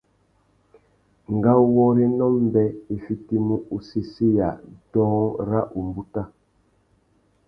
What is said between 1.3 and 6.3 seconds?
Ngawôrénô mbê i fitimú usésséya dôōng râ umbuta.